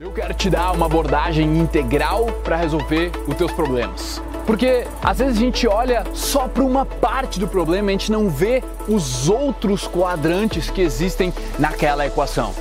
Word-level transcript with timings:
Eu 0.00 0.12
quero 0.12 0.32
te 0.32 0.48
dar 0.48 0.70
uma 0.70 0.86
abordagem 0.86 1.58
integral 1.58 2.26
para 2.44 2.54
resolver 2.54 3.10
os 3.26 3.34
teus 3.34 3.50
problemas. 3.50 4.22
Porque 4.46 4.86
às 5.02 5.18
vezes 5.18 5.38
a 5.38 5.40
gente 5.40 5.66
olha 5.66 6.04
só 6.14 6.46
para 6.46 6.62
uma 6.62 6.86
parte 6.86 7.40
do 7.40 7.48
problema, 7.48 7.88
a 7.88 7.90
gente 7.90 8.12
não 8.12 8.30
vê 8.30 8.62
os 8.86 9.28
outros 9.28 9.88
quadrantes 9.88 10.70
que 10.70 10.82
existem 10.82 11.34
naquela 11.58 12.06
equação. 12.06 12.54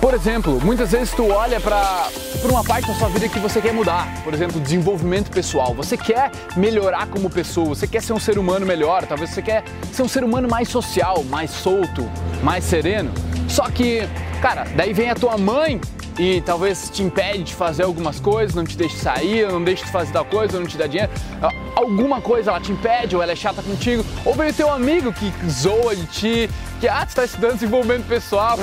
Por 0.00 0.14
exemplo, 0.14 0.58
muitas 0.64 0.90
vezes 0.90 1.12
tu 1.12 1.30
olha 1.30 1.60
para 1.60 2.08
uma 2.44 2.64
parte 2.64 2.88
da 2.88 2.94
sua 2.94 3.10
vida 3.10 3.28
que 3.28 3.38
você 3.38 3.60
quer 3.60 3.74
mudar, 3.74 4.08
por 4.24 4.32
exemplo, 4.32 4.58
desenvolvimento 4.58 5.30
pessoal. 5.30 5.74
Você 5.74 5.98
quer 5.98 6.30
melhorar 6.56 7.08
como 7.08 7.28
pessoa, 7.28 7.74
você 7.74 7.86
quer 7.86 8.00
ser 8.00 8.14
um 8.14 8.18
ser 8.18 8.38
humano 8.38 8.64
melhor, 8.64 9.04
talvez 9.04 9.28
você 9.28 9.42
quer 9.42 9.64
ser 9.92 10.02
um 10.02 10.08
ser 10.08 10.24
humano 10.24 10.48
mais 10.48 10.70
social, 10.70 11.22
mais 11.24 11.50
solto, 11.50 12.10
mais 12.42 12.64
sereno. 12.64 13.12
Só 13.46 13.68
que, 13.68 14.08
cara, 14.40 14.64
daí 14.74 14.94
vem 14.94 15.10
a 15.10 15.14
tua 15.14 15.36
mãe 15.36 15.78
e 16.18 16.40
talvez 16.40 16.90
te 16.90 17.02
impede 17.02 17.44
de 17.44 17.54
fazer 17.54 17.84
algumas 17.84 18.18
coisas, 18.18 18.54
não 18.54 18.64
te 18.64 18.76
deixe 18.76 18.96
sair, 18.96 19.46
não 19.50 19.62
deixe 19.62 19.84
de 19.84 19.90
fazer 19.90 20.12
tal 20.12 20.24
coisa, 20.24 20.58
não 20.58 20.66
te 20.66 20.76
dá 20.76 20.86
dinheiro. 20.86 21.12
Alguma 21.76 22.20
coisa 22.20 22.50
ela 22.50 22.60
te 22.60 22.72
impede, 22.72 23.14
ou 23.14 23.22
ela 23.22 23.32
é 23.32 23.36
chata 23.36 23.62
contigo, 23.62 24.04
ou 24.24 24.34
vem 24.34 24.50
o 24.50 24.52
teu 24.52 24.70
amigo 24.70 25.12
que 25.12 25.32
zoa 25.48 25.94
de 25.94 26.06
ti, 26.06 26.50
que 26.80 26.88
ah, 26.88 27.04
tu 27.04 27.10
está 27.10 27.24
estudando 27.24 27.54
desenvolvimento 27.54 28.06
pessoal, 28.06 28.58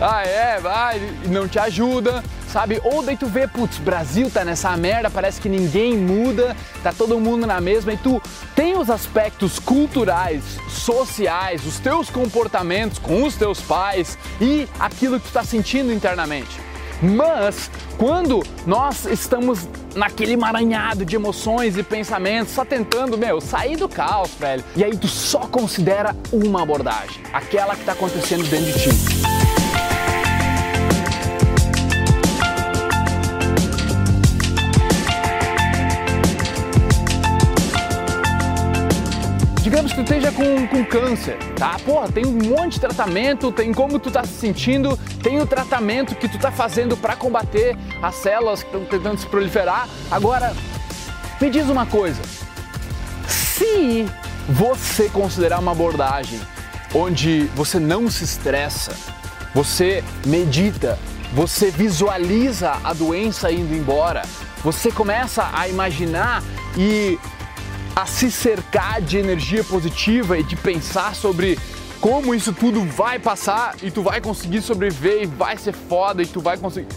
ah 0.00 0.22
é, 0.22 0.60
vai, 0.60 1.00
não 1.26 1.48
te 1.48 1.58
ajuda 1.58 2.22
sabe? 2.50 2.80
Ou 2.84 3.02
daí 3.02 3.16
tu 3.16 3.26
vê, 3.26 3.46
putz, 3.46 3.78
Brasil 3.78 4.30
tá 4.30 4.44
nessa 4.44 4.76
merda, 4.76 5.08
parece 5.08 5.40
que 5.40 5.48
ninguém 5.48 5.96
muda, 5.96 6.56
tá 6.82 6.92
todo 6.92 7.18
mundo 7.20 7.46
na 7.46 7.60
mesma, 7.60 7.92
e 7.92 7.96
tu 7.96 8.20
tem 8.54 8.76
os 8.76 8.90
aspectos 8.90 9.58
culturais, 9.58 10.42
sociais, 10.68 11.64
os 11.66 11.78
teus 11.78 12.10
comportamentos 12.10 12.98
com 12.98 13.24
os 13.24 13.34
teus 13.34 13.60
pais 13.60 14.18
e 14.40 14.68
aquilo 14.78 15.18
que 15.20 15.28
tu 15.28 15.32
tá 15.32 15.44
sentindo 15.44 15.92
internamente. 15.92 16.60
Mas 17.02 17.70
quando 17.96 18.42
nós 18.66 19.06
estamos 19.06 19.66
naquele 19.94 20.32
emaranhado 20.32 21.04
de 21.04 21.16
emoções 21.16 21.76
e 21.76 21.82
pensamentos, 21.82 22.52
só 22.52 22.64
tentando, 22.64 23.16
meu, 23.16 23.40
sair 23.40 23.76
do 23.76 23.88
caos, 23.88 24.30
velho, 24.38 24.62
e 24.76 24.84
aí 24.84 24.96
tu 24.96 25.08
só 25.08 25.40
considera 25.40 26.14
uma 26.30 26.62
abordagem, 26.62 27.22
aquela 27.32 27.74
que 27.74 27.80
está 27.80 27.92
acontecendo 27.92 28.44
dentro 28.48 28.66
de 28.66 28.82
ti. 28.82 29.69
Que 39.90 39.96
tu 39.96 40.02
esteja 40.02 40.32
com, 40.32 40.66
com 40.68 40.84
câncer, 40.84 41.36
tá? 41.56 41.76
Porra, 41.84 42.10
tem 42.10 42.24
um 42.26 42.32
monte 42.32 42.74
de 42.74 42.80
tratamento, 42.80 43.50
tem 43.50 43.72
como 43.72 43.98
tu 43.98 44.10
tá 44.10 44.24
se 44.24 44.34
sentindo, 44.34 44.96
tem 45.22 45.40
o 45.40 45.46
tratamento 45.46 46.14
que 46.14 46.28
tu 46.28 46.38
tá 46.38 46.50
fazendo 46.50 46.96
para 46.96 47.16
combater 47.16 47.76
as 48.00 48.14
células 48.16 48.62
que 48.62 48.68
estão 48.68 48.84
tentando 48.84 49.18
se 49.18 49.26
proliferar. 49.26 49.88
Agora, 50.10 50.54
me 51.40 51.50
diz 51.50 51.68
uma 51.68 51.86
coisa. 51.86 52.22
Se 53.26 54.06
você 54.48 55.08
considerar 55.08 55.58
uma 55.58 55.72
abordagem 55.72 56.40
onde 56.94 57.50
você 57.54 57.78
não 57.78 58.10
se 58.10 58.24
estressa, 58.24 58.96
você 59.54 60.04
medita, 60.24 60.98
você 61.32 61.70
visualiza 61.70 62.78
a 62.82 62.92
doença 62.92 63.50
indo 63.50 63.74
embora, 63.74 64.22
você 64.62 64.90
começa 64.90 65.48
a 65.52 65.68
imaginar 65.68 66.42
e 66.76 67.18
a 67.94 68.06
se 68.06 68.30
cercar 68.30 69.00
de 69.00 69.18
energia 69.18 69.64
positiva 69.64 70.38
e 70.38 70.42
de 70.42 70.56
pensar 70.56 71.14
sobre 71.14 71.58
como 72.00 72.34
isso 72.34 72.52
tudo 72.52 72.82
vai 72.84 73.18
passar 73.18 73.76
e 73.82 73.90
tu 73.90 74.02
vai 74.02 74.20
conseguir 74.20 74.62
sobreviver 74.62 75.22
e 75.22 75.26
vai 75.26 75.56
ser 75.56 75.72
foda 75.72 76.22
e 76.22 76.26
tu 76.26 76.40
vai 76.40 76.56
conseguir. 76.56 76.88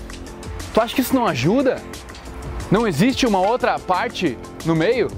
Tu 0.73 0.81
acha 0.81 0.95
que 0.95 1.01
isso 1.01 1.13
não 1.13 1.27
ajuda? 1.27 1.81
Não 2.71 2.87
existe 2.87 3.25
uma 3.25 3.39
outra 3.39 3.77
parte 3.77 4.37
no 4.65 4.75
meio? 4.75 5.09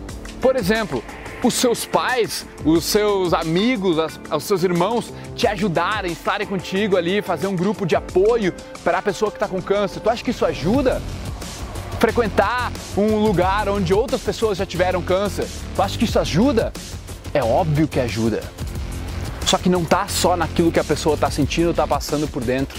Por 0.42 0.56
exemplo, 0.56 1.03
os 1.44 1.53
seus 1.53 1.86
pais, 1.86 2.46
os 2.66 2.84
seus 2.84 3.34
amigos, 3.34 3.97
os 4.36 4.44
seus 4.44 4.63
irmãos 4.63 5.13
te 5.36 5.46
ajudarem, 5.47 6.12
estarem 6.12 6.47
contigo 6.47 6.97
ali, 6.97 7.22
fazer 7.22 7.47
um 7.47 7.56
grupo 7.56 7.86
de 7.86 7.96
apoio 7.96 8.53
para 8.84 8.97
a 8.97 9.02
pessoa 9.02 9.30
que 9.30 9.38
está 9.38 9.47
com 9.47 9.62
câncer. 9.62 10.00
Tu 10.00 10.09
acha 10.09 10.24
que 10.24 10.31
isso 10.31 10.46
ajuda? 10.46 11.02
Frequentar 12.00 12.72
um 12.97 13.17
lugar 13.17 13.67
onde 13.69 13.94
outras 13.94 14.22
pessoas 14.22 14.57
já 14.57 14.66
tiveram 14.66 15.01
câncer. 15.01 15.47
Tu 15.75 15.81
acha 15.81 15.97
que 15.97 16.06
isso 16.06 16.19
ajuda? 16.19 16.72
É 17.33 17.44
óbvio 17.44 17.88
que 17.88 18.00
ajuda. 18.00 18.44
Só 19.45 19.57
que 19.57 19.69
não 19.69 19.85
tá 19.85 20.07
só 20.07 20.35
naquilo 20.35 20.72
que 20.72 20.79
a 20.79 20.83
pessoa 20.83 21.16
está 21.16 21.29
sentindo, 21.29 21.72
está 21.72 21.88
passando 21.88 22.28
por 22.28 22.44
dentro. 22.44 22.78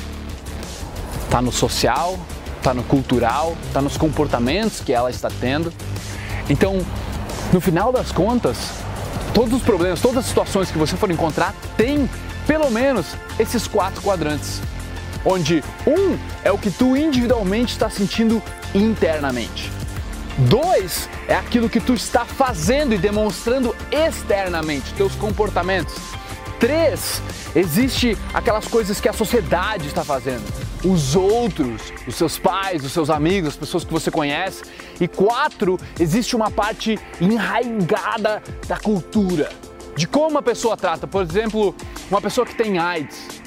Tá 1.30 1.40
no 1.40 1.52
social, 1.52 2.18
tá 2.62 2.74
no 2.74 2.82
cultural, 2.82 3.56
tá 3.72 3.80
nos 3.80 3.96
comportamentos 3.96 4.80
que 4.80 4.92
ela 4.92 5.10
está 5.10 5.30
tendo. 5.40 5.72
Então, 6.48 6.84
no 7.52 7.60
final 7.60 7.92
das 7.92 8.10
contas, 8.10 8.56
todos 9.32 9.52
os 9.52 9.62
problemas, 9.62 10.00
todas 10.00 10.18
as 10.18 10.26
situações 10.26 10.70
que 10.70 10.78
você 10.78 10.96
for 10.96 11.10
encontrar 11.10 11.54
tem 11.76 12.08
pelo 12.46 12.70
menos 12.70 13.06
esses 13.38 13.66
quatro 13.66 14.00
quadrantes. 14.02 14.60
Onde 15.28 15.62
um 15.84 16.16
é 16.44 16.52
o 16.52 16.56
que 16.56 16.70
tu 16.70 16.96
individualmente 16.96 17.72
está 17.72 17.90
sentindo 17.90 18.40
internamente. 18.72 19.72
Dois 20.48 21.08
é 21.26 21.34
aquilo 21.34 21.68
que 21.68 21.80
tu 21.80 21.94
está 21.94 22.24
fazendo 22.24 22.94
e 22.94 22.98
demonstrando 22.98 23.74
externamente, 23.90 24.94
teus 24.94 25.16
comportamentos. 25.16 25.96
Três, 26.60 27.20
existe 27.56 28.16
aquelas 28.32 28.68
coisas 28.68 29.00
que 29.00 29.08
a 29.08 29.12
sociedade 29.12 29.88
está 29.88 30.04
fazendo, 30.04 30.44
os 30.84 31.16
outros, 31.16 31.92
os 32.06 32.14
seus 32.14 32.38
pais, 32.38 32.84
os 32.84 32.92
seus 32.92 33.10
amigos, 33.10 33.50
as 33.50 33.56
pessoas 33.56 33.84
que 33.84 33.92
você 33.92 34.10
conhece. 34.10 34.62
E 35.00 35.08
quatro, 35.08 35.78
existe 35.98 36.36
uma 36.36 36.50
parte 36.50 36.98
enraigada 37.20 38.42
da 38.68 38.76
cultura, 38.76 39.50
de 39.96 40.06
como 40.06 40.38
a 40.38 40.42
pessoa 40.42 40.76
trata. 40.76 41.06
Por 41.06 41.22
exemplo, 41.22 41.74
uma 42.10 42.20
pessoa 42.20 42.46
que 42.46 42.54
tem 42.54 42.78
AIDS. 42.78 43.42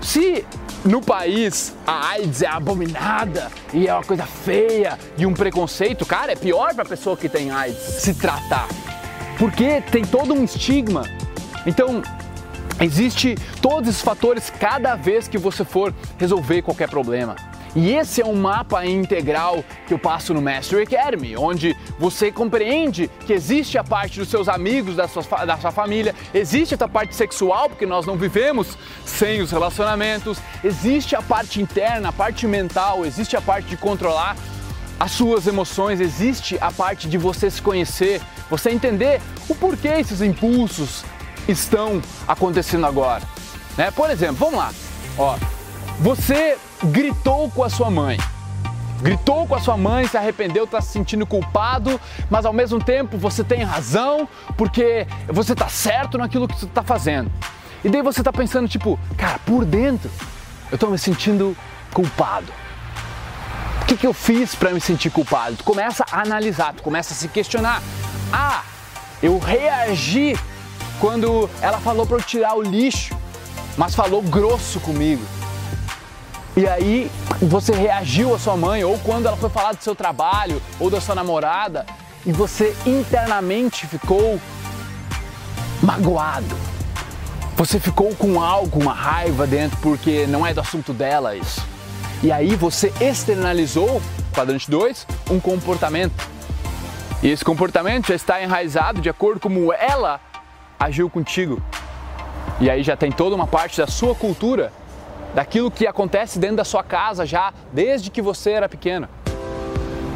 Se 0.00 0.44
no 0.84 1.00
país 1.00 1.74
a 1.86 2.10
AIDS 2.10 2.42
é 2.42 2.46
abominada 2.46 3.50
e 3.72 3.86
é 3.86 3.94
uma 3.94 4.02
coisa 4.02 4.24
feia 4.24 4.98
e 5.16 5.24
um 5.24 5.32
preconceito, 5.32 6.04
cara, 6.04 6.32
é 6.32 6.36
pior 6.36 6.74
para 6.74 6.82
a 6.82 6.88
pessoa 6.88 7.16
que 7.16 7.28
tem 7.28 7.50
AIDS 7.50 7.78
se 7.78 8.14
tratar. 8.14 8.68
Porque 9.38 9.80
tem 9.90 10.04
todo 10.04 10.34
um 10.34 10.44
estigma. 10.44 11.04
Então, 11.66 12.02
existe 12.80 13.36
todos 13.60 13.88
esses 13.88 14.02
fatores 14.02 14.50
cada 14.50 14.96
vez 14.96 15.28
que 15.28 15.38
você 15.38 15.64
for 15.64 15.94
resolver 16.18 16.62
qualquer 16.62 16.88
problema. 16.88 17.36
E 17.74 17.94
esse 17.94 18.20
é 18.20 18.26
um 18.26 18.34
mapa 18.34 18.84
integral 18.84 19.64
que 19.86 19.94
eu 19.94 19.98
passo 19.98 20.34
no 20.34 20.42
Mastery 20.42 20.82
Academy, 20.82 21.36
onde 21.36 21.74
você 21.98 22.30
compreende 22.30 23.10
que 23.26 23.32
existe 23.32 23.78
a 23.78 23.84
parte 23.84 24.18
dos 24.18 24.28
seus 24.28 24.46
amigos, 24.46 24.96
da 24.96 25.08
sua, 25.08 25.22
da 25.46 25.56
sua 25.56 25.70
família, 25.70 26.14
existe 26.34 26.74
a 26.74 26.88
parte 26.88 27.14
sexual, 27.14 27.70
porque 27.70 27.86
nós 27.86 28.04
não 28.04 28.16
vivemos 28.16 28.76
sem 29.06 29.40
os 29.40 29.50
relacionamentos, 29.50 30.38
existe 30.62 31.16
a 31.16 31.22
parte 31.22 31.62
interna, 31.62 32.10
a 32.10 32.12
parte 32.12 32.46
mental, 32.46 33.06
existe 33.06 33.36
a 33.36 33.40
parte 33.40 33.68
de 33.68 33.76
controlar 33.78 34.36
as 35.00 35.12
suas 35.12 35.46
emoções, 35.46 35.98
existe 35.98 36.58
a 36.60 36.70
parte 36.70 37.08
de 37.08 37.16
você 37.16 37.50
se 37.50 37.62
conhecer, 37.62 38.20
você 38.50 38.70
entender 38.70 39.20
o 39.48 39.54
porquê 39.54 39.88
esses 39.88 40.20
impulsos 40.20 41.04
estão 41.48 42.02
acontecendo 42.28 42.86
agora. 42.86 43.22
Né? 43.78 43.90
Por 43.90 44.10
exemplo, 44.10 44.36
vamos 44.36 44.56
lá, 44.56 44.72
ó, 45.16 45.36
você 46.02 46.58
gritou 46.82 47.48
com 47.48 47.62
a 47.62 47.70
sua 47.70 47.88
mãe. 47.88 48.18
Gritou 49.00 49.46
com 49.46 49.54
a 49.54 49.60
sua 49.60 49.76
mãe, 49.76 50.04
se 50.08 50.16
arrependeu, 50.16 50.64
está 50.64 50.80
se 50.80 50.88
sentindo 50.88 51.24
culpado, 51.24 52.00
mas 52.28 52.44
ao 52.44 52.52
mesmo 52.52 52.82
tempo 52.82 53.16
você 53.16 53.44
tem 53.44 53.62
razão, 53.62 54.28
porque 54.56 55.06
você 55.28 55.52
está 55.52 55.68
certo 55.68 56.18
naquilo 56.18 56.48
que 56.48 56.58
você 56.58 56.66
está 56.66 56.82
fazendo. 56.82 57.30
E 57.84 57.88
daí 57.88 58.02
você 58.02 58.20
está 58.20 58.32
pensando, 58.32 58.68
tipo, 58.68 58.98
cara, 59.16 59.38
por 59.46 59.64
dentro 59.64 60.10
eu 60.72 60.74
estou 60.74 60.90
me 60.90 60.98
sentindo 60.98 61.56
culpado. 61.92 62.52
O 63.82 63.84
que, 63.84 63.96
que 63.96 64.06
eu 64.06 64.12
fiz 64.12 64.56
para 64.56 64.72
me 64.72 64.80
sentir 64.80 65.10
culpado? 65.10 65.54
Tu 65.54 65.62
começa 65.62 66.04
a 66.10 66.20
analisar, 66.20 66.74
tu 66.74 66.82
começa 66.82 67.14
a 67.14 67.16
se 67.16 67.28
questionar. 67.28 67.80
Ah, 68.32 68.62
eu 69.22 69.38
reagi 69.38 70.36
quando 70.98 71.48
ela 71.60 71.78
falou 71.78 72.04
para 72.06 72.16
eu 72.16 72.22
tirar 72.22 72.56
o 72.56 72.62
lixo, 72.62 73.16
mas 73.76 73.94
falou 73.94 74.20
grosso 74.20 74.80
comigo. 74.80 75.22
E 76.54 76.66
aí 76.66 77.10
você 77.40 77.72
reagiu 77.72 78.34
à 78.34 78.38
sua 78.38 78.56
mãe, 78.56 78.84
ou 78.84 78.98
quando 78.98 79.26
ela 79.26 79.36
foi 79.36 79.48
falar 79.48 79.72
do 79.72 79.82
seu 79.82 79.94
trabalho, 79.94 80.60
ou 80.78 80.90
da 80.90 81.00
sua 81.00 81.14
namorada, 81.14 81.86
e 82.26 82.32
você 82.32 82.76
internamente 82.84 83.86
ficou 83.86 84.38
magoado. 85.82 86.54
Você 87.56 87.80
ficou 87.80 88.14
com 88.14 88.40
algo, 88.40 88.80
uma 88.80 88.92
raiva 88.92 89.46
dentro, 89.46 89.78
porque 89.80 90.26
não 90.26 90.46
é 90.46 90.52
do 90.52 90.60
assunto 90.60 90.92
dela 90.92 91.34
isso. 91.34 91.62
E 92.22 92.30
aí 92.30 92.54
você 92.54 92.92
externalizou, 93.00 94.00
quadrante 94.34 94.70
2, 94.70 95.06
um 95.30 95.40
comportamento. 95.40 96.28
E 97.22 97.28
esse 97.28 97.44
comportamento 97.44 98.08
já 98.08 98.14
está 98.14 98.42
enraizado 98.42 99.00
de 99.00 99.08
acordo 99.08 99.40
com 99.40 99.48
como 99.48 99.72
ela 99.72 100.20
agiu 100.78 101.08
contigo. 101.08 101.62
E 102.60 102.68
aí 102.68 102.82
já 102.82 102.96
tem 102.96 103.10
toda 103.10 103.34
uma 103.34 103.46
parte 103.46 103.78
da 103.78 103.86
sua 103.86 104.14
cultura 104.14 104.72
daquilo 105.34 105.70
que 105.70 105.86
acontece 105.86 106.38
dentro 106.38 106.56
da 106.56 106.64
sua 106.64 106.82
casa 106.82 107.24
já 107.24 107.52
desde 107.72 108.10
que 108.10 108.20
você 108.20 108.50
era 108.50 108.68
pequeno. 108.68 109.08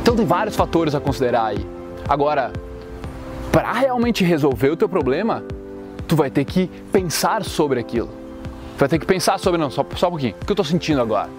Então 0.03 0.15
tem 0.15 0.27
vários 0.27 0.55
fatores 0.55 0.95
a 0.95 1.01
considerar 1.01 1.47
aí. 1.47 1.67
Agora, 2.09 2.53
para 3.51 3.73
realmente 3.73 4.23
resolver 4.23 4.71
o 4.71 4.77
teu 4.77 4.89
problema, 4.89 5.43
tu 6.07 6.15
vai 6.15 6.31
ter 6.31 6.45
que 6.45 6.69
pensar 6.93 7.45
sobre 7.45 7.81
aquilo. 7.81 8.09
Tu 8.77 8.81
vai 8.81 8.89
ter 8.89 8.99
que 8.99 9.07
pensar 9.07 9.39
sobre, 9.39 9.59
não, 9.59 9.71
só, 9.71 9.85
só 9.97 10.09
um 10.09 10.11
pouquinho, 10.11 10.35
o 10.41 10.45
que 10.45 10.51
eu 10.51 10.55
estou 10.55 10.65
sentindo 10.65 11.01
agora? 11.01 11.31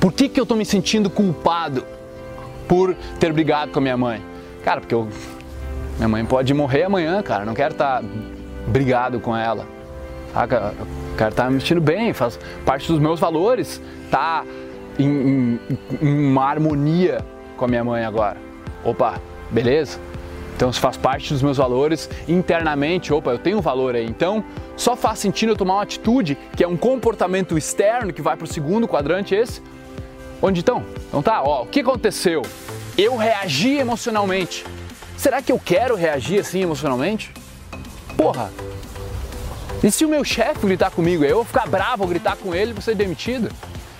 Por 0.00 0.12
que, 0.12 0.28
que 0.28 0.40
eu 0.40 0.44
estou 0.44 0.56
me 0.56 0.64
sentindo 0.64 1.10
culpado 1.10 1.84
por 2.66 2.94
ter 3.20 3.32
brigado 3.32 3.70
com 3.70 3.78
a 3.78 3.82
minha 3.82 3.96
mãe? 3.96 4.22
Cara, 4.64 4.80
porque 4.80 4.94
eu, 4.94 5.08
minha 5.96 6.08
mãe 6.08 6.24
pode 6.24 6.54
morrer 6.54 6.84
amanhã, 6.84 7.22
cara, 7.22 7.44
não 7.44 7.54
quero 7.54 7.72
estar 7.72 8.00
tá 8.00 8.08
brigado 8.66 9.20
com 9.20 9.36
ela. 9.36 9.66
Tá? 10.32 10.72
Estar 11.26 11.44
tá 11.44 11.50
me 11.50 11.60
sentindo 11.60 11.80
bem, 11.80 12.12
faz 12.12 12.38
parte 12.64 12.86
dos 12.90 13.00
meus 13.00 13.18
valores, 13.18 13.80
tá 14.10 14.44
em, 14.98 15.08
em, 15.08 15.60
em 16.00 16.30
uma 16.30 16.44
harmonia 16.44 17.24
com 17.56 17.64
a 17.64 17.68
minha 17.68 17.84
mãe 17.84 18.04
agora. 18.04 18.36
Opa, 18.84 19.20
beleza? 19.50 19.98
Então, 20.56 20.72
se 20.72 20.80
faz 20.80 20.96
parte 20.96 21.32
dos 21.32 21.40
meus 21.40 21.56
valores 21.56 22.10
internamente, 22.26 23.12
opa, 23.12 23.30
eu 23.30 23.38
tenho 23.38 23.58
um 23.58 23.60
valor 23.60 23.94
aí. 23.94 24.04
Então, 24.04 24.44
só 24.76 24.96
faz 24.96 25.20
sentido 25.20 25.50
eu 25.52 25.56
tomar 25.56 25.74
uma 25.74 25.82
atitude 25.82 26.36
que 26.56 26.64
é 26.64 26.68
um 26.68 26.76
comportamento 26.76 27.56
externo 27.56 28.12
que 28.12 28.20
vai 28.20 28.36
para 28.36 28.44
o 28.44 28.48
segundo 28.48 28.88
quadrante 28.88 29.34
esse. 29.34 29.62
Onde 30.42 30.60
então? 30.60 30.84
Então 31.08 31.22
tá, 31.22 31.42
ó, 31.42 31.62
o 31.62 31.66
que 31.66 31.80
aconteceu? 31.80 32.42
Eu 32.96 33.16
reagi 33.16 33.76
emocionalmente. 33.76 34.64
Será 35.16 35.42
que 35.42 35.50
eu 35.50 35.60
quero 35.64 35.94
reagir 35.94 36.40
assim 36.40 36.62
emocionalmente? 36.62 37.32
Porra! 38.16 38.50
E 39.82 39.90
se 39.90 40.04
o 40.04 40.08
meu 40.08 40.24
chefe 40.24 40.66
gritar 40.66 40.90
comigo, 40.90 41.24
eu 41.24 41.36
vou 41.36 41.44
ficar 41.44 41.66
bravo, 41.66 41.98
vou 41.98 42.08
gritar 42.08 42.36
com 42.36 42.54
ele 42.54 42.72
vou 42.72 42.82
ser 42.82 42.94
demitido? 42.94 43.48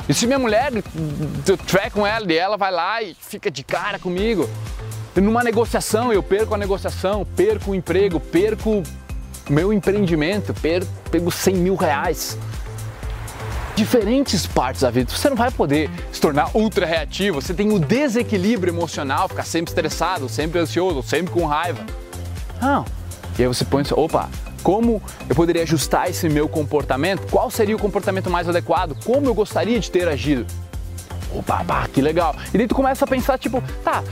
E 0.08 0.14
se 0.14 0.26
minha 0.26 0.38
mulher, 0.38 0.72
eu 1.46 1.56
track 1.56 1.90
com 1.90 2.06
ela 2.06 2.30
e 2.32 2.36
ela 2.36 2.56
vai 2.56 2.72
lá 2.72 3.02
e 3.02 3.14
fica 3.14 3.50
de 3.50 3.62
cara 3.62 3.98
comigo? 3.98 4.48
E 5.14 5.20
numa 5.20 5.44
negociação, 5.44 6.12
eu 6.12 6.22
perco 6.22 6.54
a 6.54 6.58
negociação, 6.58 7.26
perco 7.36 7.72
o 7.72 7.74
emprego, 7.74 8.18
perco 8.18 8.82
meu 9.50 9.72
empreendimento, 9.72 10.54
perco, 10.54 10.90
perco 11.10 11.30
100 11.30 11.54
mil 11.56 11.74
reais. 11.76 12.38
Diferentes 13.76 14.46
partes 14.46 14.82
da 14.82 14.90
vida. 14.90 15.10
Você 15.10 15.28
não 15.28 15.36
vai 15.36 15.50
poder 15.50 15.90
se 16.10 16.20
tornar 16.20 16.50
ultra 16.54 16.86
reativo, 16.86 17.40
você 17.40 17.54
tem 17.54 17.72
o 17.72 17.78
desequilíbrio 17.78 18.72
emocional, 18.72 19.28
ficar 19.28 19.44
sempre 19.44 19.70
estressado, 19.70 20.28
sempre 20.28 20.58
ansioso, 20.58 21.02
sempre 21.02 21.32
com 21.32 21.44
raiva. 21.46 21.84
Não. 22.60 22.84
E 23.38 23.42
aí 23.42 23.48
você 23.48 23.64
põe, 23.64 23.84
opa, 23.92 24.28
como 24.62 25.02
eu 25.28 25.34
poderia 25.34 25.62
ajustar 25.62 26.08
esse 26.10 26.28
meu 26.28 26.48
comportamento? 26.48 27.26
Qual 27.30 27.50
seria 27.50 27.76
o 27.76 27.78
comportamento 27.78 28.30
mais 28.30 28.48
adequado? 28.48 28.96
Como 29.04 29.26
eu 29.26 29.34
gostaria 29.34 29.78
de 29.78 29.90
ter 29.90 30.08
agido? 30.08 30.46
Opa, 31.34 31.64
que 31.92 32.00
legal. 32.00 32.34
E 32.52 32.58
daí 32.58 32.66
tu 32.66 32.74
começa 32.74 33.04
a 33.04 33.08
pensar, 33.08 33.38
tipo, 33.38 33.62
tá, 33.84 34.02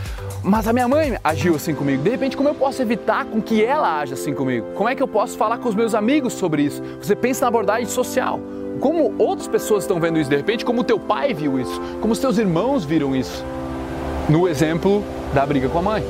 mas 0.42 0.68
a 0.68 0.72
minha 0.72 0.86
mãe 0.86 1.18
agiu 1.24 1.56
assim 1.56 1.74
comigo. 1.74 2.02
De 2.02 2.10
repente, 2.10 2.36
como 2.36 2.48
eu 2.48 2.54
posso 2.54 2.80
evitar 2.80 3.24
com 3.24 3.40
que 3.40 3.64
ela 3.64 4.00
haja 4.00 4.14
assim 4.14 4.32
comigo? 4.32 4.66
Como 4.74 4.88
é 4.88 4.94
que 4.94 5.02
eu 5.02 5.08
posso 5.08 5.36
falar 5.36 5.58
com 5.58 5.68
os 5.68 5.74
meus 5.74 5.94
amigos 5.94 6.34
sobre 6.34 6.62
isso? 6.62 6.82
Você 7.00 7.16
pensa 7.16 7.42
na 7.42 7.48
abordagem 7.48 7.86
social. 7.86 8.38
Como 8.80 9.14
outras 9.18 9.48
pessoas 9.48 9.84
estão 9.84 9.98
vendo 9.98 10.18
isso 10.18 10.28
de 10.28 10.36
repente, 10.36 10.64
como 10.64 10.82
o 10.82 10.84
teu 10.84 11.00
pai 11.00 11.32
viu 11.32 11.58
isso, 11.58 11.80
como 12.00 12.12
os 12.12 12.18
teus 12.18 12.36
irmãos 12.36 12.84
viram 12.84 13.16
isso. 13.16 13.44
No 14.28 14.46
exemplo 14.46 15.02
da 15.32 15.46
briga 15.46 15.68
com 15.68 15.78
a 15.78 15.82
mãe. 15.82 16.04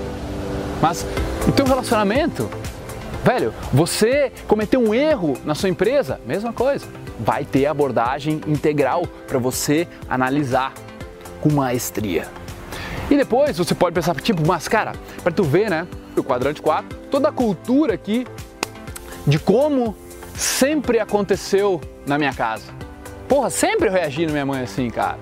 Mas 0.83 1.07
o 1.47 1.53
teu 1.53 1.65
relacionamento, 1.65 2.49
Velho, 3.27 3.53
você 3.73 4.31
cometeu 4.47 4.79
um 4.79 4.95
erro 4.95 5.37
na 5.45 5.53
sua 5.53 5.69
empresa, 5.69 6.21
mesma 6.25 6.53
coisa. 6.53 6.87
Vai 7.19 7.45
ter 7.45 7.67
abordagem 7.67 8.41
integral 8.47 9.05
para 9.27 9.37
você 9.37 9.89
analisar 10.09 10.73
com 11.41 11.53
maestria. 11.53 12.29
E 13.11 13.17
depois 13.17 13.59
você 13.59 13.75
pode 13.75 13.97
pensar, 13.97 14.15
tipo, 14.21 14.47
mas 14.47 14.69
cara, 14.69 14.93
para 15.25 15.33
tu 15.33 15.43
ver, 15.43 15.69
né, 15.69 15.89
o 16.17 16.23
quadrante 16.23 16.63
4, 16.63 16.97
toda 17.11 17.31
a 17.31 17.33
cultura 17.33 17.95
aqui 17.95 18.25
de 19.27 19.41
como 19.41 19.97
sempre 20.33 21.01
aconteceu 21.01 21.81
na 22.07 22.19
minha 22.19 22.33
casa. 22.33 22.73
Porra, 23.29 23.51
sempre 23.51 23.89
eu 23.89 23.93
reagi 23.93 24.25
na 24.25 24.31
minha 24.31 24.47
mãe 24.47 24.63
assim, 24.63 24.89
cara. 24.89 25.19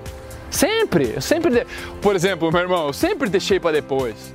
Sempre, 0.51 1.13
eu 1.15 1.21
sempre, 1.21 1.49
de... 1.49 1.65
por 2.03 2.15
exemplo, 2.15 2.51
meu 2.51 2.61
irmão, 2.61 2.85
eu 2.85 2.93
sempre 2.93 3.29
deixei 3.29 3.59
para 3.59 3.71
depois. 3.71 4.31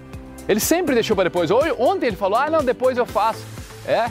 Ele 0.49 0.59
sempre 0.59 0.93
deixou 0.93 1.15
para 1.15 1.29
depois. 1.29 1.49
Ontem 1.79 2.09
ele 2.09 2.17
falou: 2.17 2.37
"Ah, 2.37 2.51
não, 2.51 2.65
depois 2.65 2.99
eu 2.99 3.07
faço". 3.07 3.60
É, 3.87 4.11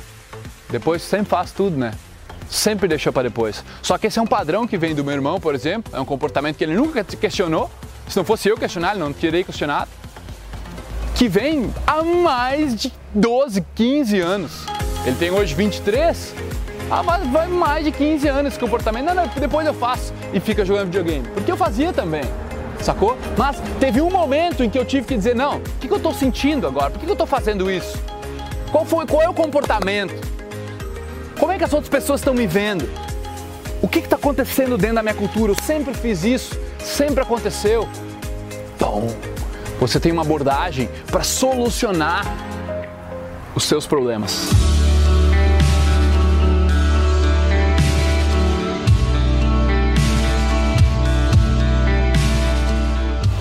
depois 0.70 1.02
sempre 1.02 1.28
faz 1.28 1.52
tudo, 1.52 1.78
né? 1.78 1.94
Sempre 2.50 2.88
deixou 2.88 3.14
para 3.14 3.24
depois. 3.24 3.64
Só 3.82 3.98
que 3.98 4.08
esse 4.08 4.18
é 4.18 4.22
um 4.22 4.28
padrão 4.28 4.68
que 4.68 4.78
vem 4.78 4.96
do 4.96 5.04
meu 5.04 5.14
irmão, 5.14 5.40
por 5.40 5.54
exemplo, 5.54 5.96
é 5.96 6.00
um 6.00 6.06
comportamento 6.06 6.58
que 6.58 6.64
ele 6.64 6.76
nunca 6.76 7.04
questionou. 7.04 7.70
Se 8.08 8.18
não 8.18 8.24
fosse 8.24 8.50
eu 8.50 8.58
questionar, 8.58 8.92
ele 8.92 9.00
não 9.00 9.14
teria 9.14 9.44
questionado. 9.44 9.90
Que 11.14 11.28
vem 11.28 11.72
há 11.86 12.02
mais 12.02 12.76
de 12.76 12.92
12, 13.14 13.64
15 13.76 14.20
anos. 14.20 14.66
Ele 15.06 15.16
tem 15.16 15.32
hoje 15.32 15.54
23. 15.54 16.34
Ah, 16.90 17.04
mas 17.04 17.28
vai 17.28 17.48
mais 17.48 17.86
de 17.86 17.92
15 17.92 18.28
anos 18.28 18.52
esse 18.54 18.60
comportamento. 18.60 19.06
Não, 19.06 19.14
não, 19.14 19.28
depois 19.28 19.68
eu 19.68 19.74
faço 19.74 20.12
e 20.34 20.40
fica 20.40 20.66
jogando 20.66 20.86
videogame. 20.86 21.28
Porque 21.30 21.52
eu 21.52 21.58
fazia 21.58 21.94
também 21.94 22.24
sacou? 22.84 23.18
Mas 23.38 23.62
teve 23.80 24.02
um 24.02 24.10
momento 24.10 24.64
em 24.64 24.70
que 24.70 24.78
eu 24.78 24.86
tive 24.86 25.06
que 25.06 25.16
dizer: 25.16 25.36
não, 25.36 25.58
o 25.58 25.62
que, 25.80 25.88
que 25.88 25.94
eu 25.94 25.98
estou 25.98 26.14
sentindo 26.14 26.68
agora? 26.68 26.90
Por 26.90 27.00
que, 27.00 27.06
que 27.06 27.12
eu 27.12 27.14
estou 27.14 27.28
fazendo 27.28 27.70
isso? 27.70 27.98
Qual, 28.72 28.86
foi, 28.86 29.06
qual 29.08 29.22
é 29.24 29.28
o 29.28 29.34
comportamento? 29.34 30.14
Como 31.40 31.52
é 31.52 31.58
que 31.58 31.64
as 31.64 31.74
outras 31.74 31.90
pessoas 31.90 32.20
estão 32.20 32.36
me 32.36 32.46
vendo? 32.46 32.88
O 33.82 33.88
que 33.88 34.00
está 34.00 34.16
acontecendo 34.16 34.78
dentro 34.78 34.98
da 34.98 35.02
minha 35.02 35.16
cultura? 35.16 35.54
Eu 35.54 35.64
sempre 35.64 35.94
fiz 35.94 36.24
isso, 36.24 36.60
sempre 36.78 37.24
aconteceu. 37.24 37.90
Bom, 38.80 39.08
você 39.80 40.00
tem 40.00 40.12
uma 40.12 40.22
abordagem 40.22 40.88
para 41.08 41.24
solucionar 41.24 42.26
os 43.56 43.64
seus 43.64 43.88
problemas. 43.88 44.50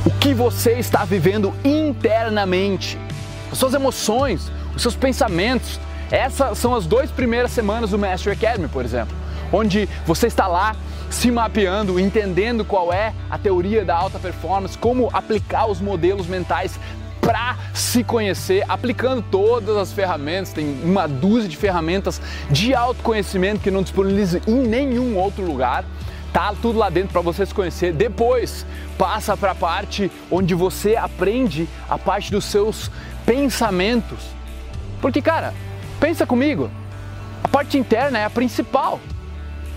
O 0.07 0.11
que 0.19 0.33
você 0.33 0.73
está 0.79 1.05
vivendo 1.05 1.53
internamente, 1.63 2.99
as 3.53 3.59
suas 3.59 3.75
emoções, 3.75 4.51
os 4.79 4.83
seus 4.83 4.97
pensamentos. 4.97 5.79
Essas 6.11 6.57
são 6.57 6.75
as 6.75 6.87
duas 6.87 7.11
primeiras 7.11 7.51
semanas 7.51 7.91
do 7.91 7.99
Master 7.99 8.33
Academy, 8.33 8.69
por 8.69 8.85
exemplo, 8.85 9.15
onde 9.53 9.89
você 10.07 10.27
está 10.27 10.47
lá 10.47 10.75
se 11.11 11.31
mapeando, 11.31 11.99
entendendo 11.99 12.65
qual 12.65 12.93
é 12.93 13.13
a 13.29 13.37
teoria 13.37 13.85
da 13.85 13.97
alta 13.97 14.19
performance, 14.19 14.79
como 14.79 15.11
aplicar 15.13 15.67
os 15.67 15.81
modelos 15.81 16.27
mentais 16.27 16.79
para 17.21 17.59
se 17.75 18.05
conhecer, 18.05 18.65
aplicando 18.69 19.23
todas 19.31 19.77
as 19.77 19.93
ferramentas, 19.93 20.53
tem 20.53 20.81
uma 20.83 21.07
dúzia 21.07 21.49
de 21.49 21.57
ferramentas 21.57 22.23
de 22.49 22.75
autoconhecimento 22.75 23.61
que 23.61 23.71
não 23.71 23.83
disponibiliza 23.83 24.41
em 24.47 24.67
nenhum 24.67 25.17
outro 25.17 25.45
lugar. 25.45 25.85
Tá 26.33 26.55
tudo 26.63 26.79
lá 26.79 26.89
dentro 26.89 27.11
para 27.11 27.21
você 27.21 27.45
se 27.45 27.53
conhecer. 27.53 27.93
Depois 27.93 28.65
passa 28.97 29.37
para 29.37 29.51
a 29.51 29.55
parte 29.55 30.11
onde 30.31 30.55
você 30.55 30.95
aprende 30.95 31.69
a 31.89 31.99
parte 31.99 32.31
dos 32.31 32.45
seus 32.45 32.91
pensamentos 33.27 34.38
porque, 35.01 35.23
cara, 35.23 35.55
pensa 36.01 36.27
comigo, 36.27 36.71
a 37.43 37.49
parte 37.49 37.79
interna 37.79 38.19
é 38.19 38.25
a 38.25 38.31
principal. 38.31 39.01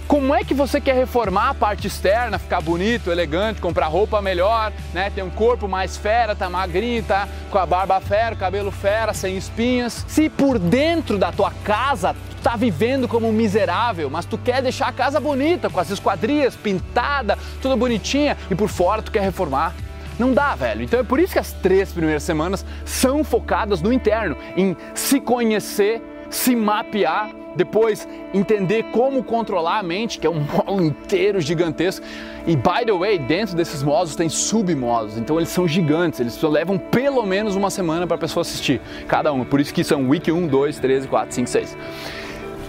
Como 0.07 0.35
é 0.35 0.43
que 0.43 0.53
você 0.53 0.81
quer 0.81 0.93
reformar 0.93 1.51
a 1.51 1.53
parte 1.53 1.87
externa, 1.87 2.37
ficar 2.37 2.59
bonito, 2.59 3.09
elegante, 3.09 3.61
comprar 3.61 3.87
roupa 3.87 4.21
melhor, 4.21 4.73
né? 4.93 5.09
Ter 5.09 5.21
um 5.21 5.29
corpo 5.29 5.69
mais 5.69 5.95
fera, 5.95 6.35
tá 6.35 6.49
magrinho, 6.49 7.01
tá 7.01 7.29
com 7.49 7.57
a 7.57 7.65
barba 7.65 7.97
fera, 8.01 8.35
cabelo 8.35 8.71
fera, 8.71 9.13
sem 9.13 9.37
espinhas. 9.37 10.03
Se 10.09 10.27
por 10.27 10.59
dentro 10.59 11.17
da 11.17 11.31
tua 11.31 11.51
casa 11.63 12.13
tu 12.29 12.41
tá 12.43 12.57
vivendo 12.57 13.07
como 13.07 13.29
um 13.29 13.31
miserável, 13.31 14.09
mas 14.09 14.25
tu 14.25 14.37
quer 14.37 14.61
deixar 14.61 14.89
a 14.89 14.91
casa 14.91 15.17
bonita, 15.17 15.69
com 15.69 15.79
as 15.79 15.89
esquadrias 15.89 16.57
pintada, 16.57 17.37
tudo 17.61 17.77
bonitinha, 17.77 18.35
e 18.49 18.55
por 18.55 18.67
fora 18.67 19.01
tu 19.01 19.13
quer 19.13 19.21
reformar. 19.21 19.73
Não 20.19 20.33
dá, 20.33 20.55
velho. 20.55 20.83
Então 20.83 20.99
é 20.99 21.03
por 21.03 21.19
isso 21.19 21.33
que 21.33 21.39
as 21.39 21.51
três 21.51 21.91
primeiras 21.91 22.23
semanas 22.23 22.65
são 22.85 23.23
focadas 23.23 23.81
no 23.81 23.91
interno, 23.91 24.35
em 24.55 24.75
se 24.93 25.19
conhecer, 25.19 26.01
se 26.29 26.55
mapear, 26.55 27.31
depois 27.55 28.07
entender 28.33 28.83
como 28.91 29.23
controlar 29.23 29.79
a 29.79 29.83
mente, 29.83 30.19
que 30.19 30.27
é 30.27 30.29
um 30.29 30.39
módulo 30.45 30.85
inteiro 30.85 31.41
gigantesco. 31.41 32.05
E 32.47 32.55
by 32.55 32.85
the 32.85 32.93
way, 32.93 33.19
dentro 33.19 33.55
desses 33.55 33.83
módulos 33.83 34.15
tem 34.15 34.29
submódulos, 34.29 35.17
então 35.17 35.37
eles 35.37 35.49
são 35.49 35.67
gigantes, 35.67 36.19
eles 36.19 36.41
levam 36.41 36.77
pelo 36.77 37.25
menos 37.25 37.55
uma 37.55 37.69
semana 37.69 38.07
para 38.07 38.15
a 38.15 38.19
pessoa 38.19 38.41
assistir, 38.41 38.81
cada 39.07 39.31
um. 39.33 39.43
Por 39.43 39.59
isso 39.59 39.73
que 39.73 39.83
são 39.83 40.07
week 40.09 40.31
1, 40.31 40.47
2, 40.47 40.79
3, 40.79 41.05
4, 41.05 41.35
5, 41.35 41.49
6 41.49 41.77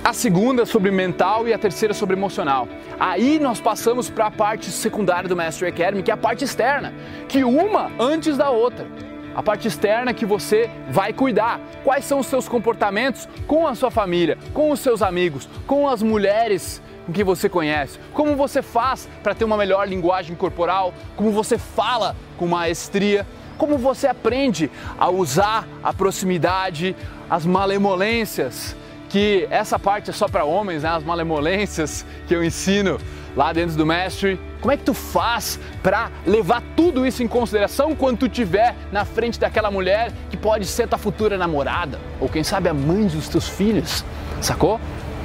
a 0.04 0.12
segunda 0.12 0.66
sobre 0.66 0.90
mental 0.90 1.46
e 1.46 1.52
a 1.52 1.58
terceira 1.58 1.94
sobre 1.94 2.16
emocional. 2.16 2.68
Aí 2.98 3.38
nós 3.38 3.60
passamos 3.60 4.10
para 4.10 4.26
a 4.26 4.30
parte 4.30 4.70
secundária 4.70 5.28
do 5.28 5.36
Mastery 5.36 5.70
Academy, 5.70 6.02
que 6.02 6.10
é 6.10 6.14
a 6.14 6.16
parte 6.16 6.44
externa, 6.44 6.92
que 7.28 7.44
uma 7.44 7.90
antes 8.00 8.36
da 8.36 8.50
outra. 8.50 8.86
A 9.34 9.42
parte 9.42 9.68
externa 9.68 10.12
que 10.12 10.26
você 10.26 10.68
vai 10.90 11.12
cuidar. 11.12 11.60
Quais 11.84 12.04
são 12.04 12.18
os 12.18 12.26
seus 12.26 12.48
comportamentos 12.48 13.28
com 13.46 13.66
a 13.66 13.74
sua 13.74 13.90
família, 13.90 14.36
com 14.52 14.70
os 14.70 14.80
seus 14.80 15.02
amigos, 15.02 15.48
com 15.66 15.88
as 15.88 16.02
mulheres 16.02 16.82
quem 17.12 17.24
você 17.24 17.48
conhece? 17.48 17.98
Como 18.12 18.36
você 18.36 18.60
faz 18.60 19.08
para 19.22 19.34
ter 19.34 19.44
uma 19.44 19.56
melhor 19.56 19.88
linguagem 19.88 20.36
corporal? 20.36 20.92
Como 21.16 21.30
você 21.30 21.56
fala 21.58 22.14
com 22.36 22.46
maestria? 22.46 23.26
Como 23.56 23.78
você 23.78 24.06
aprende 24.06 24.70
a 24.98 25.08
usar 25.10 25.66
a 25.82 25.92
proximidade, 25.92 26.96
as 27.30 27.46
malemolências? 27.46 28.76
Que 29.12 29.46
essa 29.50 29.78
parte 29.78 30.10
é 30.10 30.12
só 30.12 30.26
para 30.26 30.44
homens, 30.44 30.82
né? 30.82 30.88
As 30.88 31.04
malemolências 31.04 32.04
que 32.26 32.34
eu 32.34 32.42
ensino 32.42 32.98
lá 33.36 33.52
dentro 33.52 33.76
do 33.76 33.86
Mestre. 33.86 34.40
Como 34.60 34.72
é 34.72 34.76
que 34.76 34.84
tu 34.84 34.94
faz 34.94 35.58
para 35.82 36.10
levar 36.26 36.62
tudo 36.76 37.06
isso 37.06 37.22
em 37.22 37.28
consideração 37.28 37.94
quando 37.94 38.20
tu 38.20 38.26
estiver 38.26 38.74
na 38.90 39.04
frente 39.04 39.38
daquela 39.38 39.70
mulher 39.70 40.12
que 40.30 40.36
pode 40.36 40.66
ser 40.66 40.88
tua 40.88 40.98
futura 40.98 41.36
namorada 41.36 41.98
ou 42.20 42.28
quem 42.28 42.42
sabe 42.42 42.68
a 42.68 42.74
mãe 42.74 43.06
dos 43.06 43.28
teus 43.28 43.48
filhos, 43.48 44.04
sacou? 44.40 44.80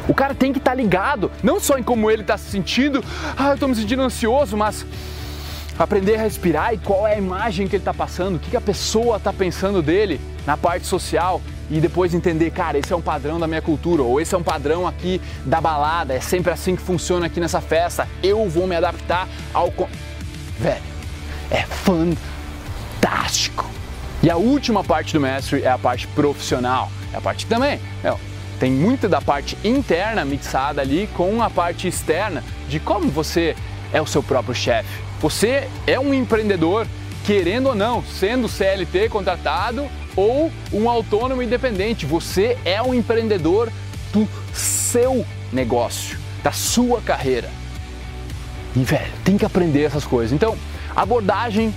O 0.07 0.13
cara 0.13 0.33
tem 0.33 0.51
que 0.51 0.59
estar 0.59 0.71
tá 0.71 0.75
ligado, 0.75 1.31
não 1.43 1.59
só 1.59 1.77
em 1.77 1.83
como 1.83 2.09
ele 2.09 2.21
está 2.21 2.37
se 2.37 2.49
sentindo, 2.49 3.03
ah, 3.37 3.49
eu 3.49 3.53
estou 3.53 3.69
me 3.69 3.75
sentindo 3.75 4.01
ansioso, 4.01 4.55
mas 4.55 4.85
aprender 5.77 6.15
a 6.15 6.21
respirar 6.21 6.73
e 6.73 6.77
qual 6.77 7.05
é 7.05 7.15
a 7.15 7.17
imagem 7.17 7.67
que 7.67 7.75
ele 7.75 7.81
está 7.81 7.93
passando, 7.93 8.37
o 8.37 8.39
que, 8.39 8.51
que 8.51 8.57
a 8.57 8.61
pessoa 8.61 9.17
está 9.17 9.31
pensando 9.31 9.81
dele 9.81 10.19
na 10.45 10.57
parte 10.57 10.87
social 10.87 11.41
e 11.69 11.79
depois 11.79 12.13
entender, 12.13 12.51
cara, 12.51 12.77
esse 12.77 12.93
é 12.93 12.95
um 12.95 13.01
padrão 13.01 13.39
da 13.39 13.47
minha 13.47 13.61
cultura, 13.61 14.03
ou 14.03 14.21
esse 14.21 14.33
é 14.33 14.37
um 14.37 14.43
padrão 14.43 14.87
aqui 14.87 15.21
da 15.45 15.59
balada, 15.59 16.13
é 16.13 16.19
sempre 16.19 16.51
assim 16.51 16.75
que 16.75 16.81
funciona 16.81 17.25
aqui 17.25 17.39
nessa 17.39 17.61
festa, 17.61 18.07
eu 18.23 18.47
vou 18.49 18.67
me 18.67 18.75
adaptar 18.75 19.27
ao. 19.53 19.73
Velho, 20.59 20.81
é 21.51 21.63
fantástico! 21.63 22.17
E 24.23 24.29
a 24.29 24.37
última 24.37 24.83
parte 24.83 25.13
do 25.13 25.19
mestre 25.19 25.61
é 25.61 25.69
a 25.69 25.77
parte 25.77 26.07
profissional, 26.07 26.91
é 27.13 27.17
a 27.17 27.21
parte 27.21 27.45
que 27.45 27.53
também, 27.53 27.79
tem 28.59 28.71
muito 28.71 29.07
da 29.07 29.21
parte 29.21 29.55
interna 29.63 30.25
mixada 30.25 30.81
ali 30.81 31.07
com 31.15 31.43
a 31.43 31.49
parte 31.49 31.87
externa 31.87 32.43
de 32.67 32.79
como 32.79 33.11
você 33.11 33.55
é 33.93 34.01
o 34.01 34.07
seu 34.07 34.23
próprio 34.23 34.55
chefe. 34.55 34.89
Você 35.19 35.69
é 35.85 35.99
um 35.99 36.13
empreendedor, 36.13 36.87
querendo 37.23 37.67
ou 37.67 37.75
não, 37.75 38.03
sendo 38.03 38.49
CLT 38.49 39.09
contratado 39.09 39.87
ou 40.17 40.51
um 40.73 40.89
autônomo 40.89 41.41
independente. 41.41 42.05
Você 42.05 42.57
é 42.65 42.81
um 42.81 42.93
empreendedor 42.93 43.71
do 44.11 44.27
seu 44.53 45.25
negócio, 45.53 46.17
da 46.43 46.51
sua 46.51 46.99
carreira. 46.99 47.49
E, 48.75 48.83
velho, 48.83 49.13
tem 49.23 49.37
que 49.37 49.45
aprender 49.45 49.83
essas 49.83 50.03
coisas. 50.03 50.33
Então, 50.33 50.57
abordagem 50.95 51.73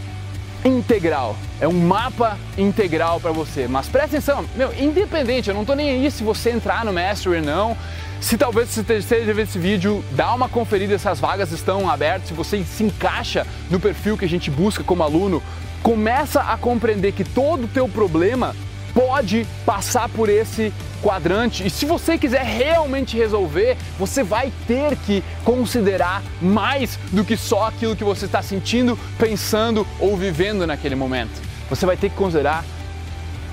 integral. 0.65 1.37
É 1.61 1.69
um 1.69 1.73
mapa 1.73 2.39
integral 2.57 3.21
para 3.21 3.33
você. 3.33 3.69
Mas 3.69 3.89
presta 3.89 4.17
atenção, 4.17 4.45
meu, 4.57 4.73
independente, 4.79 5.49
eu 5.49 5.55
não 5.55 5.65
tô 5.65 5.75
nem 5.75 5.91
aí 5.91 6.11
se 6.11 6.23
você 6.23 6.51
entrar 6.51 6.85
no 6.85 6.93
Mastery 6.93 7.37
ou 7.37 7.43
não. 7.43 7.77
Se 8.21 8.37
talvez 8.37 8.69
você 8.69 8.83
esteja 8.99 9.33
vendo 9.33 9.49
esse 9.49 9.59
vídeo, 9.59 10.05
dá 10.13 10.35
uma 10.35 10.49
conferida 10.49 10.99
se 10.99 11.09
as 11.09 11.19
vagas 11.19 11.53
estão 11.53 11.89
abertas, 11.89 12.29
se 12.29 12.35
você 12.35 12.63
se 12.65 12.85
encaixa 12.85 13.47
no 13.71 13.81
perfil 13.81 14.19
que 14.19 14.27
a 14.27 14.29
gente 14.29 14.51
busca 14.51 14.85
como 14.85 15.03
aluno, 15.03 15.43
começa 15.83 16.41
a 16.41 16.57
compreender 16.57 17.13
que 17.13 17.25
todo 17.25 17.65
o 17.65 17.69
teu 17.69 17.89
problema 17.89 18.55
pode 18.95 19.47
passar 19.65 20.09
por 20.09 20.29
esse 20.29 20.73
quadrante 21.03 21.67
e 21.67 21.71
se 21.71 21.87
você 21.87 22.19
quiser 22.19 22.45
realmente 22.45 23.17
resolver, 23.17 23.77
você 23.99 24.23
vai 24.23 24.53
ter 24.67 24.97
que 24.97 25.23
considerar 25.45 26.23
mais 26.41 26.99
do 27.11 27.25
que 27.25 27.37
só 27.37 27.69
aquilo 27.69 27.97
que 27.97 28.05
você 28.05 28.27
está 28.27 28.43
sentindo, 28.43 28.99
pensando 29.19 29.87
ou 29.99 30.17
vivendo 30.17 30.67
naquele 30.67 30.95
momento. 30.95 31.41
Você 31.69 31.87
vai 31.87 31.97
ter 31.97 32.11
que 32.11 32.17
considerar 32.17 32.65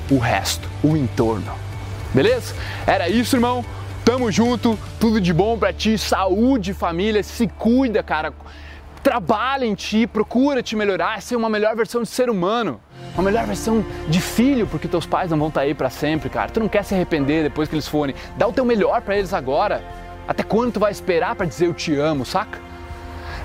o 0.09 0.17
resto, 0.17 0.67
o 0.83 0.97
entorno. 0.97 1.53
Beleza? 2.13 2.55
Era 2.85 3.07
isso, 3.09 3.35
irmão. 3.35 3.63
Tamo 4.03 4.31
junto, 4.31 4.79
tudo 4.99 5.19
de 5.19 5.33
bom 5.33 5.57
para 5.57 5.73
ti, 5.73 5.97
saúde, 5.97 6.73
família, 6.73 7.21
se 7.21 7.45
cuida, 7.45 8.01
cara 8.01 8.33
trabalha 9.07 9.63
em 9.63 9.73
ti, 9.73 10.05
procura 10.05 10.61
te 10.61 10.75
melhorar, 10.75 11.21
ser 11.21 11.37
uma 11.37 11.47
melhor 11.49 11.73
versão 11.77 12.01
de 12.01 12.09
ser 12.09 12.29
humano, 12.29 12.77
uma 13.13 13.23
melhor 13.23 13.45
versão 13.45 13.81
de 14.09 14.19
filho, 14.19 14.67
porque 14.67 14.85
teus 14.85 15.05
pais 15.05 15.31
não 15.31 15.37
vão 15.37 15.47
estar 15.47 15.61
tá 15.61 15.65
aí 15.65 15.73
para 15.73 15.89
sempre, 15.89 16.29
cara. 16.29 16.51
Tu 16.51 16.59
não 16.59 16.67
quer 16.67 16.83
se 16.83 16.93
arrepender 16.93 17.41
depois 17.41 17.69
que 17.69 17.75
eles 17.75 17.87
forem. 17.87 18.13
Dá 18.35 18.45
o 18.45 18.51
teu 18.51 18.65
melhor 18.65 18.99
para 19.01 19.17
eles 19.17 19.33
agora. 19.33 19.81
Até 20.27 20.43
quando 20.43 20.73
tu 20.73 20.81
vai 20.81 20.91
esperar 20.91 21.35
para 21.35 21.45
dizer 21.45 21.67
eu 21.67 21.73
te 21.73 21.95
amo, 21.95 22.25
saca? 22.25 22.59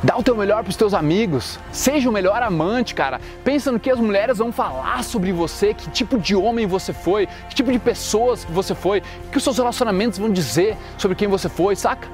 Dá 0.03 0.19
o 0.19 0.23
teu 0.25 0.35
melhor 0.35 0.65
para 0.65 0.71
os 0.71 0.75
teus 0.75 0.93
amigos. 0.93 1.61
Seja 1.71 2.11
o 2.11 2.13
melhor 2.13 2.43
amante, 2.43 2.93
cara. 2.93 3.21
Pensa 3.45 3.71
no 3.71 3.79
que 3.79 3.89
as 3.89 4.01
mulheres 4.01 4.39
vão 4.39 4.51
falar 4.51 5.05
sobre 5.05 5.31
você, 5.31 5.73
que 5.73 5.89
tipo 5.91 6.19
de 6.19 6.35
homem 6.35 6.67
você 6.67 6.93
foi, 6.93 7.29
que 7.49 7.55
tipo 7.55 7.71
de 7.71 7.79
pessoas 7.79 8.45
que 8.45 8.51
você 8.51 8.75
foi, 8.75 9.01
que 9.31 9.39
os 9.39 9.45
seus 9.45 9.59
relacionamentos 9.59 10.19
vão 10.19 10.29
dizer 10.29 10.77
sobre 10.99 11.17
quem 11.17 11.29
você 11.29 11.49
foi, 11.49 11.77
saca? 11.77 12.09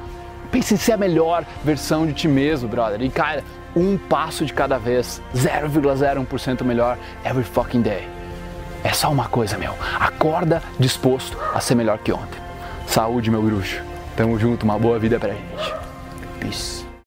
Pense 0.50 0.74
em 0.74 0.76
ser 0.76 0.92
a 0.92 0.96
melhor 0.96 1.44
versão 1.64 2.06
de 2.06 2.12
ti 2.12 2.28
mesmo, 2.28 2.68
brother. 2.68 3.02
E 3.02 3.10
cara, 3.10 3.44
um 3.76 3.98
passo 3.98 4.44
de 4.44 4.52
cada 4.52 4.78
vez, 4.78 5.20
0,01% 5.34 6.64
melhor 6.64 6.98
every 7.24 7.44
fucking 7.44 7.82
day. 7.82 8.08
É 8.82 8.92
só 8.92 9.10
uma 9.10 9.28
coisa, 9.28 9.58
meu. 9.58 9.74
Acorda 9.98 10.62
disposto 10.78 11.36
a 11.54 11.60
ser 11.60 11.74
melhor 11.74 11.98
que 11.98 12.12
ontem. 12.12 12.40
Saúde, 12.86 13.30
meu 13.30 13.42
bruxo. 13.42 13.82
Tamo 14.16 14.38
junto, 14.38 14.64
uma 14.64 14.78
boa 14.78 14.98
vida 14.98 15.18
pra 15.18 15.30
gente. 15.30 15.74
Peace. 16.40 16.87